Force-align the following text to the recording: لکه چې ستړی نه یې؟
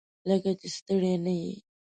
لکه 0.29 0.51
چې 0.59 0.67
ستړی 0.75 1.13
نه 1.25 1.33
یې؟ 1.41 1.53